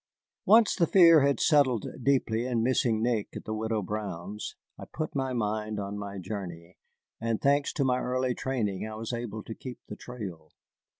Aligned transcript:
Once 0.47 0.75
the 0.75 0.87
fear 0.87 1.21
had 1.21 1.39
settled 1.39 1.85
deeply 2.01 2.47
of 2.47 2.57
missing 2.57 3.03
Nick 3.03 3.27
at 3.35 3.45
the 3.45 3.53
Widow 3.53 3.83
Brown's, 3.83 4.55
I 4.79 4.85
put 4.85 5.13
my 5.15 5.31
mind 5.31 5.79
on 5.79 5.95
my 5.95 6.17
journey, 6.17 6.79
and 7.19 7.39
thanks 7.39 7.71
to 7.73 7.83
my 7.85 7.99
early 7.99 8.33
training 8.33 8.87
I 8.89 8.95
was 8.95 9.13
able 9.13 9.43
to 9.43 9.53
keep 9.53 9.77
the 9.89 9.95
trail. 9.95 10.53